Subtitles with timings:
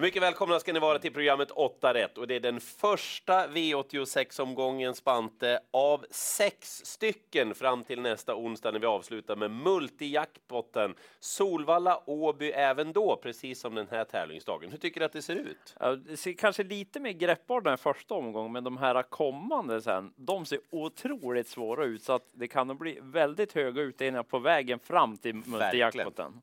[0.00, 4.94] Mycket välkomna ska ni vara till programmet 8 rätt och det är den första V86-omgången
[4.94, 12.50] Spante av sex stycken fram till nästa onsdag när vi avslutar med multijackpotten Solvalla Åby
[12.50, 14.70] även då, precis som den här tävlingsdagen.
[14.70, 15.76] Hur tycker du att det ser ut?
[15.80, 20.12] Ja, det ser kanske lite mer greppbart den första omgången, men de här kommande sen,
[20.16, 24.38] de ser otroligt svåra ut så att det kan nog bli väldigt höga utdelningar på
[24.38, 26.42] vägen fram till multijackpotten.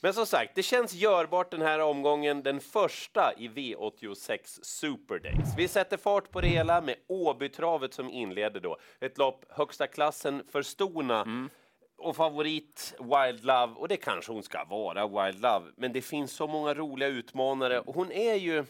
[0.00, 5.54] Men som sagt, det känns görbart den här omgången, den första i V86 Super Days.
[5.56, 8.76] Vi sätter fart på det hela med Åbytravet som inleder då.
[9.00, 11.22] Ett lopp högsta klassen för stona.
[11.22, 11.50] Mm.
[11.98, 15.72] Och favorit Wild Love, och det kanske hon ska vara, Wild Love.
[15.76, 18.64] Men det finns så många roliga utmanare och hon är ju...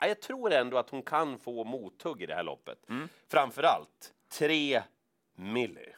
[0.00, 2.88] Jag tror ändå att hon kan få mothugg i det här loppet.
[2.88, 3.08] Mm.
[3.28, 4.82] Framför allt tre
[5.34, 5.95] Millie.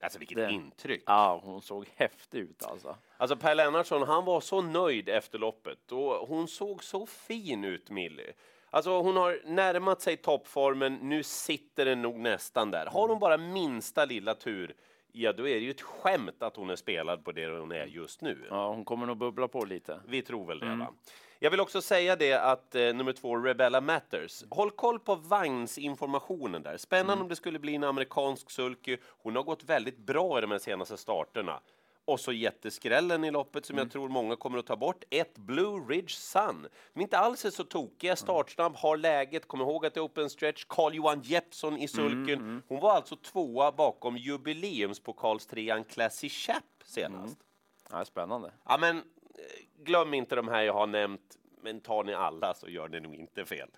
[0.00, 1.02] Alltså vilket det, intryck!
[1.06, 2.96] Ja, hon såg häftig ut alltså.
[3.16, 7.90] Alltså Per Lennartsson, han var så nöjd efter loppet och hon såg så fin ut,
[7.90, 8.32] Millie.
[8.70, 12.86] Alltså hon har närmat sig toppformen, nu sitter den nog nästan där.
[12.86, 14.74] Har hon bara minsta lilla tur,
[15.12, 17.86] ja då är det ju ett skämt att hon är spelad på det hon är
[17.86, 18.46] just nu.
[18.50, 20.00] Ja, hon kommer nog bubbla på lite.
[20.06, 20.78] Vi tror väl det mm.
[20.78, 20.92] va?
[21.38, 24.44] Jag vill också säga det att eh, nummer två, Rebella Matters.
[24.50, 26.76] Håll koll på vagnsinformationen där.
[26.76, 27.22] Spännande mm.
[27.22, 28.96] om det skulle bli en amerikansk sulky.
[29.02, 31.60] Hon har gått väldigt bra i de senaste starterna.
[32.04, 33.84] Och så jätteskrällen i loppet som mm.
[33.84, 35.04] jag tror många kommer att ta bort.
[35.10, 36.68] Ett Blue Ridge Sun.
[36.94, 38.16] De inte alls är så tokiga.
[38.16, 39.48] Startsnabb, har läget.
[39.48, 40.64] Kom ihåg att det är open stretch.
[40.68, 42.38] Carl-Johan Jeppsson i sulken.
[42.38, 42.62] Mm, mm.
[42.68, 47.40] Hon var alltså tvåa bakom jubileumspokalstrean Classy Chap senast.
[47.90, 47.98] Mm.
[47.98, 48.52] Ja, spännande.
[48.64, 49.02] Ja, men
[49.78, 53.14] glöm inte de här jag har nämnt, men tar ni alla så gör ni nog
[53.14, 53.70] inte fel.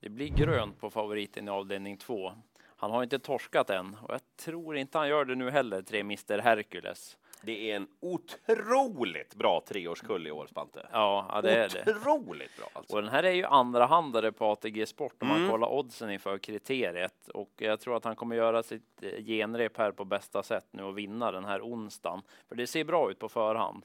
[0.00, 2.32] Det blir grönt på favoriten i avdelning 2.
[2.76, 6.00] Han har inte torskat än och jag tror inte han gör det nu heller, tre
[6.00, 7.16] Mr Hercules.
[7.46, 10.86] Det är en otroligt bra treårskull i år, Spante.
[10.92, 11.96] Ja, ja det är det.
[11.96, 12.96] Otroligt bra alltså.
[12.96, 15.42] Och den här är ju andra handare på ATG Sport om mm.
[15.42, 17.28] man kollar oddsen inför kriteriet.
[17.28, 20.82] Och jag tror att han kommer göra sitt eh, genrep här på bästa sätt nu
[20.82, 22.22] och vinna den här onsdagen.
[22.48, 23.82] För det ser bra ut på förhand.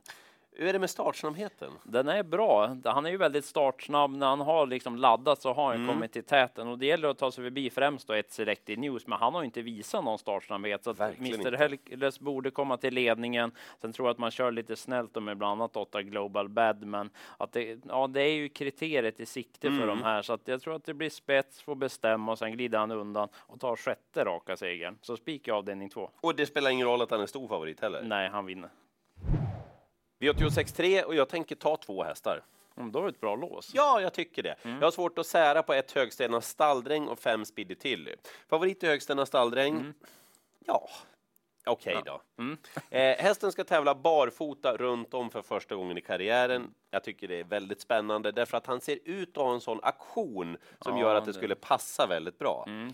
[0.53, 1.71] Hur är det med startsnabbheten?
[1.83, 2.77] Den är bra.
[2.85, 4.11] Han är ju väldigt startsnabb.
[4.11, 5.87] När han har liksom laddat så har han mm.
[5.87, 9.07] kommit till täten och det gäller att ta sig förbi främst då ett Selected News,
[9.07, 13.51] men han har inte visat någon startsnabbhet så Mr Hercules borde komma till ledningen.
[13.81, 17.09] Sen tror jag att man kör lite snällt med bland annat åtta Global Bad, men
[17.37, 19.79] att det, ja, det är ju kriteriet i sikte mm.
[19.79, 22.51] för de här så att jag tror att det blir spets, får bestämma och sen
[22.51, 24.97] glider han undan och tar sjätte raka segern.
[25.01, 26.09] Så spik i avdelning två.
[26.21, 28.01] Och det spelar ingen roll att han är stor favorit heller?
[28.01, 28.69] Nej, han vinner.
[30.21, 32.43] V86.3 och jag tänker ta två hästar.
[32.77, 33.71] Mm, då har du ett bra lås.
[33.73, 34.55] Ja, jag tycker det.
[34.63, 34.77] Mm.
[34.77, 38.15] Jag har svårt att sära på ett Högstena Stalldräng och fem Speedy Tilly.
[38.49, 39.75] Favorit i Högstena Stalldräng?
[39.75, 39.93] Mm.
[40.65, 40.89] Ja,
[41.65, 42.21] okej okay ja.
[42.37, 42.43] då.
[42.43, 42.57] Mm.
[42.89, 46.73] Eh, hästen ska tävla barfota runt om för första gången i karriären.
[46.91, 49.79] Jag tycker det är väldigt spännande därför att han ser ut att ha en sån
[49.83, 52.63] aktion som ja, gör att det, det, skulle passa väldigt bra.
[52.67, 52.93] Mm,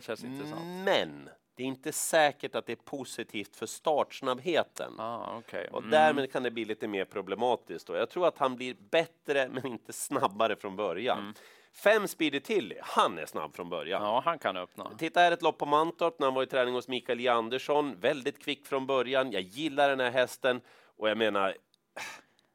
[0.86, 5.00] Men det är inte säkert att det är positivt för startsnabbheten.
[5.00, 5.62] Ah, okay.
[5.62, 5.74] mm.
[5.74, 7.88] Och därmed kan det bli lite mer problematiskt.
[7.88, 7.96] Då.
[7.96, 11.20] Jag tror att han blir bättre, men inte snabbare från början.
[11.20, 11.34] Mm.
[11.74, 14.04] Fem Speedy Tilly, han är snabb från början.
[14.04, 14.92] Ja, han kan öppna.
[14.98, 17.28] Titta här ett lopp på Mantorp när han var i träning hos Mikael J.
[17.28, 18.00] Andersson.
[18.00, 19.32] Väldigt kvick från början.
[19.32, 20.62] Jag gillar den här hästen
[20.98, 21.56] och jag menar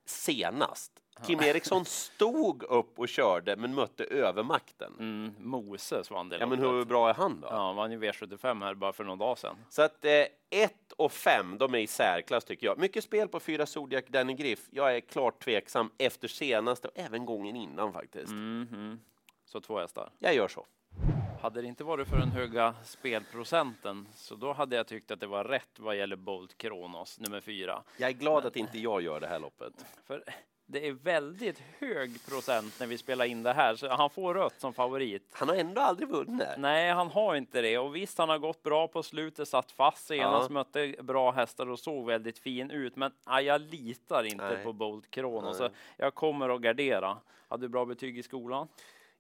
[0.06, 0.92] senast
[1.26, 4.92] Kim Eriksson stod upp och körde men mötte övermakten.
[4.98, 7.48] Mm, Moses vann det Ja, men hur bra är han då?
[7.50, 9.56] Ja, han vann ju V75 här bara för någon dag sedan.
[9.68, 12.78] Så att 1 eh, och 5, de är i särklass tycker jag.
[12.78, 14.68] Mycket spel på fyra Zodiac Danny Griff.
[14.70, 18.32] Jag är klart tveksam efter senaste och även gången innan faktiskt.
[18.32, 18.98] Mm -hmm.
[19.44, 20.10] Så två hästar?
[20.18, 20.66] Jag gör så.
[21.42, 25.26] Hade det inte varit för den höga spelprocenten så då hade jag tyckt att det
[25.26, 27.82] var rätt vad gäller Bolt Kronos nummer fyra.
[27.96, 28.46] Jag är glad Men...
[28.46, 29.72] att inte jag gör det här loppet.
[30.04, 30.24] För
[30.66, 34.60] det är väldigt hög procent när vi spelar in det här, så han får rött
[34.60, 35.28] som favorit.
[35.32, 36.48] Han har ändå aldrig vunnit.
[36.58, 37.78] Nej, han har inte det.
[37.78, 40.54] Och visst, han har gått bra på slutet, satt fast senast, ja.
[40.54, 42.96] mötte bra hästar och såg väldigt fin ut.
[42.96, 44.64] Men aj, jag litar inte Nej.
[44.64, 47.18] på Bolt Krono, så jag kommer att gardera.
[47.48, 48.68] Hade du bra betyg i skolan?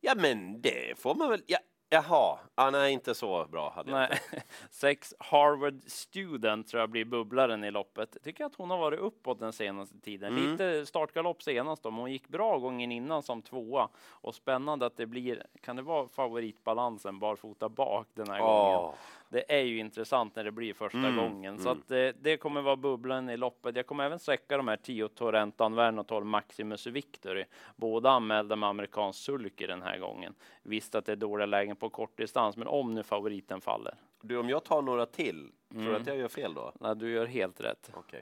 [0.00, 1.42] Ja, men det får man väl.
[1.46, 1.58] Ja,
[1.92, 4.08] Jaha, ah, nej inte så bra hade jag nej.
[4.32, 4.46] inte.
[4.70, 8.16] Sex Harvard Student tror jag blir bubblaren i loppet.
[8.22, 10.36] Tycker att hon har varit uppåt den senaste tiden.
[10.36, 10.50] Mm.
[10.50, 13.88] Lite startgalopp senast men hon gick bra gången innan som tvåa.
[14.08, 18.46] Och spännande att det blir, kan det vara favoritbalansen barfota bak den här oh.
[18.46, 18.94] gången?
[19.32, 21.58] det är ju intressant när det blir första mm, gången.
[21.58, 21.80] Så mm.
[21.80, 23.76] att det, det, kommer vara bubblan i loppet.
[23.76, 27.44] Jag kommer även sträcka de här 10 Torrentan Värn och 12 Maximus Victory.
[27.76, 30.34] Båda anmälda med amerikansk sulky den här gången.
[30.62, 33.94] Visst att det är dåliga lägen på kortdistans, men om nu favoriten faller.
[34.20, 36.08] Du, om jag tar några till, tror du att mm.
[36.08, 36.72] jag gör fel då?
[36.80, 37.90] Nej, du gör helt rätt.
[37.96, 38.20] Okay.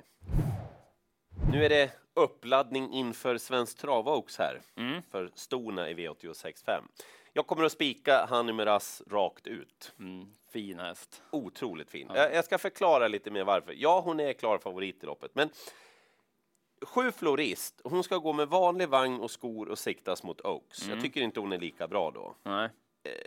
[1.53, 5.03] Nu är det uppladdning inför Svensk Travox här Mm.
[5.03, 6.83] för stona i V86.5.
[7.33, 9.93] Jag kommer att spika Miraz rakt ut.
[9.99, 11.23] Mm, fin häst.
[11.31, 12.11] Otroligt fin.
[12.15, 13.75] Jag, jag ska förklara lite mer varför.
[13.77, 15.51] Ja, hon är klar favorit i loppet, men
[16.83, 17.81] sju florist.
[17.85, 20.89] Hon ska gå med vanlig vagn och skor och siktas mot Oaks.
[20.89, 22.35] Jag tycker inte hon är lika bra då.
[22.43, 22.69] Nej.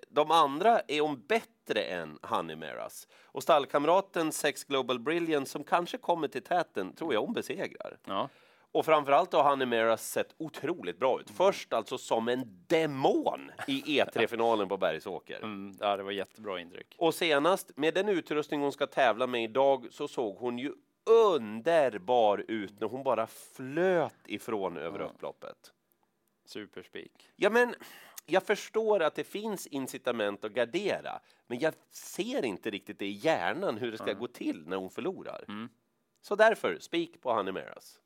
[0.09, 3.07] De andra är hon bättre än Honey Miraz.
[3.25, 7.97] Och stallkamraten Sex Global Brilliance som kanske kommer till täten tror jag hon besegrar.
[8.05, 8.29] Ja.
[8.73, 11.29] Och framförallt har Honey Miraz sett otroligt bra ut.
[11.29, 15.39] Först alltså som en demon i E3-finalen på Bergsåker.
[15.43, 16.95] Mm, ja, det var jättebra intryck.
[16.97, 20.73] Och senast, med den utrustning hon ska tävla med idag, så såg hon ju
[21.05, 25.73] underbar ut när hon bara flöt ifrån över upploppet.
[26.45, 27.29] Superspik.
[27.35, 27.75] Ja, men
[28.25, 33.11] jag förstår att det finns incitament att gardera, men jag ser inte riktigt det i
[33.11, 35.45] hjärnan hur det ska gå till när hon förlorar.
[35.47, 35.69] Mm.
[36.21, 37.99] Så därför, spik på Honey Miraz.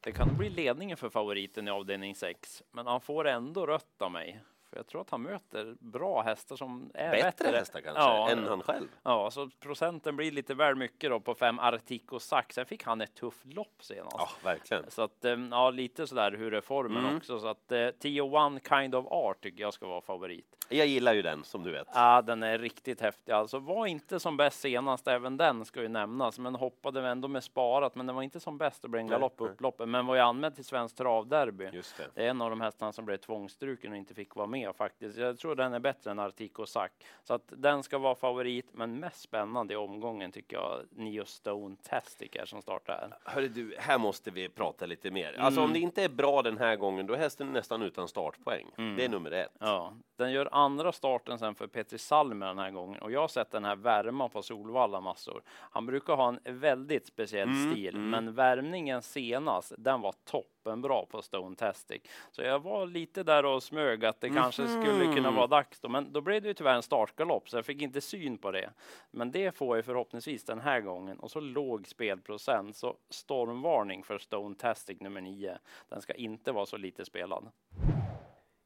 [0.00, 4.12] Det kan bli ledningen för favoriten i avdelning 6, men han får ändå rött av
[4.12, 4.40] mig.
[4.72, 7.56] För jag tror att han möter bra hästar som är Bättre, bättre.
[7.58, 8.88] hästar kanske, Ja, än han själv.
[9.02, 12.54] Ja, så procenten blir lite väl mycket då på fem Artico Sax.
[12.54, 14.16] Sen fick han ett tufft lopp senast.
[14.18, 14.90] Ja, verkligen.
[14.90, 17.16] Så att, eh, ja, lite sådär hur är formen Mm.
[17.16, 17.40] också.
[17.40, 20.46] Så att eh, 10-1 Kind of Art tycker jag ska vara favorit.
[20.68, 21.88] Jag gillar ju den, som du vet.
[21.94, 23.32] Ja, den är riktigt häftig.
[23.32, 27.44] Alltså var inte som bäst senast, även den ska ju nämnas, men hoppade ändå med
[27.44, 27.94] sparat.
[27.94, 30.54] Men den var inte som bäst och blev en galopp upploppet, men var ju anmäld
[30.54, 31.68] till Svenskt Travderby.
[31.72, 32.06] Just det.
[32.14, 35.18] Det är en av de hästarna som blev tvångsstruken och inte fick vara med faktiskt.
[35.18, 36.92] Jag tror den är bättre än Artico Sack.
[37.22, 41.76] Så att den ska vara favorit, men mest spännande i omgången tycker jag Neo Stone
[41.82, 43.32] Tastic är som startar här.
[43.34, 45.36] Hörru du, här måste vi prata lite mer.
[45.38, 48.66] Alltså om det inte är bra den här gången, då är hästen nästan utan startpoäng.
[48.76, 49.56] Det är nummer ett.
[49.58, 53.28] Ja, den gör andra starten sen för Petri Salmer den här gången och jag har
[53.28, 55.42] sett den här värma på Solvalla massor.
[55.46, 60.14] Han brukar ha en väldigt speciell stil, men värmningen senast, den var
[60.62, 62.02] toppenbra på Stone Tastic.
[62.30, 65.88] Så jag var lite där och smög att det kanske skulle kunna vara dags då,
[65.88, 68.70] men då blev det ju tyvärr en startgalopp så jag fick inte syn på det.
[69.10, 74.18] Men det får jag förhoppningsvis den här gången och så låg spelprocent så stormvarning för
[74.18, 75.58] Stone Tastic nummer 9.
[75.88, 77.48] Den ska inte vara så lite spelad.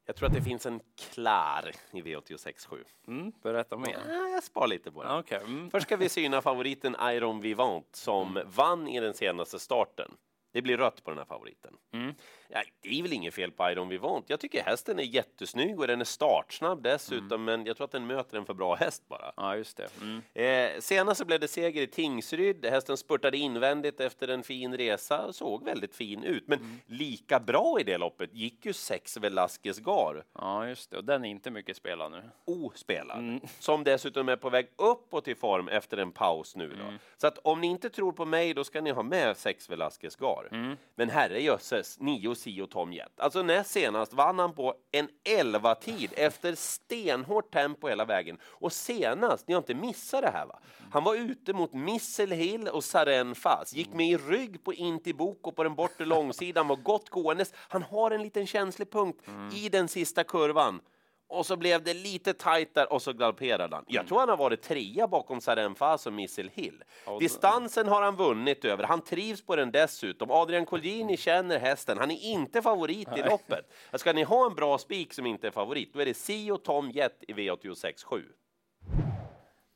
[0.07, 2.85] Jag tror att det finns en klar i V86.7.
[3.07, 3.99] Mm, berätta mer.
[4.09, 5.19] Ja, jag spar lite på den.
[5.19, 5.41] Okej.
[5.45, 5.71] Mm.
[5.71, 10.17] Först ska vi syna favoriten Iron Vivant som vann i den senaste starten.
[10.57, 11.75] Det blir rött på den här favoriten.
[11.93, 12.15] Mm.
[12.49, 14.25] Ja, det är väl inget fel på Iron Vivant.
[14.31, 18.07] Jag tycker hästen är jättesnygg och den är startsnabb dessutom, men jag tror att den
[18.07, 19.33] möter en för bra häst bara.
[19.37, 19.89] Ja, just det.
[20.01, 20.23] Mm.
[20.35, 22.67] Eh, senast så blev det seger i Tingsryd.
[22.67, 26.49] Hästen spurtade invändigt efter en fin resa såg väldigt fin ut.
[26.49, 30.97] Men lika bra i det loppet gick ju sex Velasquez Gar, Ja, just det.
[30.97, 32.23] Och den är inte mycket spelad nu.
[32.45, 33.41] ospelad.
[33.59, 36.69] Som dessutom är på väg uppåt i form efter en paus nu.
[36.69, 36.93] Då.
[37.17, 40.17] Så att om ni inte tror på mig, då ska ni ha med sex Velasquez
[40.17, 40.46] Gar.
[40.95, 43.21] Men herrejösses, nio si och Tom Jet.
[43.21, 48.39] Alltså näst senast vann han på en 11-tid efter stenhårt tempo hela vägen.
[48.45, 50.59] Och senast, ni har inte missat det här va?
[50.91, 55.53] Han var ute mot Missile Hill och Saren Fas, gick med i rygg på Intiboko
[55.53, 57.53] på den bortre långsidan, var gott gåendes.
[57.57, 59.23] Han har en liten känslig punkt
[59.55, 60.81] i den sista kurvan.
[61.29, 63.85] Och så blev det lite tajt där och så galopperade han.
[63.89, 66.85] Jag tror han har varit trea bakom Saren Fas och Missile Hill.
[67.21, 68.85] Distansen har han vunnit över.
[68.85, 70.31] Han trivs på den dessutom.
[70.31, 71.99] Adrian Colgjini känner hästen.
[71.99, 73.73] Han är inte favorit i loppet.
[73.95, 76.91] Ska ni ha en bra spik som inte är favorit, då är det Sio Tom
[76.91, 78.25] Jet i V86 7.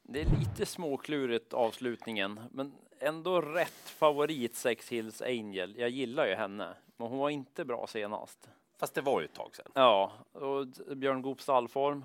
[0.02, 5.74] Det är lite småklurigt avslutningen, men ändå rätt favorit Sex Hills Angel.
[5.78, 8.48] Jag gillar ju henne, men hon var inte bra senast.
[8.80, 9.72] Fast det var ju ett tag sedan.
[9.74, 12.04] Ja, och Björn Goops stallform.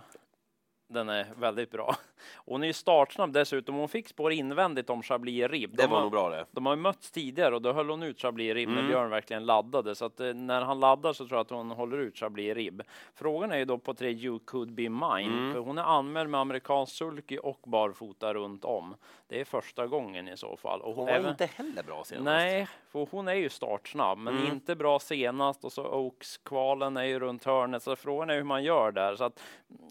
[0.88, 1.96] Den är väldigt bra.
[2.36, 3.76] Hon är ju startsnabb dessutom.
[3.76, 5.76] Hon fick spår invändigt om Chablis Ribb.
[5.78, 6.46] Det De var har- nog bra det.
[6.52, 8.82] De har ju mötts tidigare och då höll hon ut Chablis Ribb Mm.
[8.84, 9.96] när Björn verkligen laddade.
[9.96, 12.82] Så att eh, när han laddar så tror jag att hon håller ut Chablis Ribb.
[13.16, 15.34] Frågan är ju då på tre You could be mine.
[15.34, 15.54] Mm.
[15.54, 18.96] För hon är anmäld med amerikansk sulky och barfota runt om.
[19.28, 20.82] Det är första gången i så fall.
[20.82, 22.26] Och Hon var även- inte heller bra senast.
[22.26, 24.52] Nej, för hon är ju startsnabb, men Mm.
[24.52, 28.64] inte bra senast och så Oaks-kvalen är ju runt hörnet, så frågan är hur man
[28.64, 29.16] gör där.
[29.16, 29.40] Så att,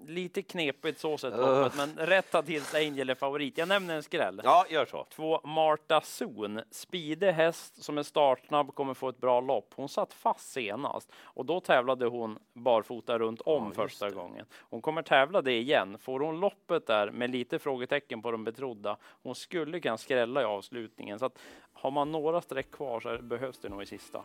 [0.06, 3.58] lite knepigt så sett loppet, men rätt att Hills Angel är favorit.
[3.58, 4.40] Jag nämner en skräll.
[4.44, 5.06] Ja, gör så.
[5.10, 9.72] Två Marta Zon, speedig häst som är startsnabb, kommer få ett bra lopp.
[9.76, 14.46] Hon satt fast senast och då tävlade hon barfota runt om första gången.
[14.52, 15.98] Hon kommer tävla det igen.
[15.98, 20.44] Får hon loppet där med lite frågetecken på de betrodda, hon skulle kunna skrälla i
[20.44, 21.18] avslutningen.
[21.18, 21.38] Så att
[21.72, 24.24] har man några streck kvar så behövs det nog i sista.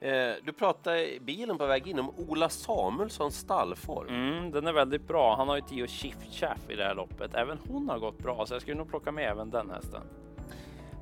[0.00, 4.08] Eh, du pratade i bilen på väg in om Ola Samuelssons stallform.
[4.08, 5.36] Mm, den är väldigt bra.
[5.36, 7.34] Han har ju Tio Chiff Chaff i det här loppet.
[7.34, 10.02] Även hon har gått bra, så jag skulle nog plocka med även den hästen.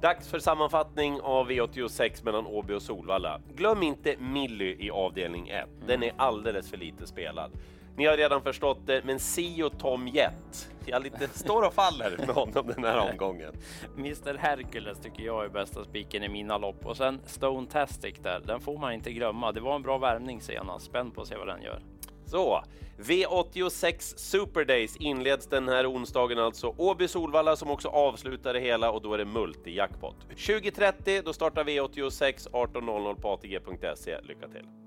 [0.00, 3.40] Dags för sammanfattning av V86 mellan Åby och Solvalla.
[3.54, 5.68] Glöm inte Milly i avdelning 1.
[5.86, 7.50] Den är alldeles för lite spelad.
[7.96, 10.70] Ni har redan förstått det, men Sio Tom Jet.
[10.86, 13.54] Jag lite står och faller med honom den här omgången.
[13.96, 18.40] Mr Hercules tycker jag är bästa spiken i mina lopp och sen Stone Tastic där.
[18.46, 19.52] Den får man inte glömma.
[19.52, 20.86] Det var en bra värmning senast.
[20.86, 21.82] Spänd på att se vad den gör.
[22.26, 22.62] Så,
[22.98, 26.74] V86 Super Days inleds den här onsdagen alltså.
[26.76, 30.14] Åby Solvalla som också avslutar det hela och då är det multi-jackpot.
[30.36, 34.20] 20.30 då startar V86 18.00 på ATG.se.
[34.22, 34.85] Lycka till!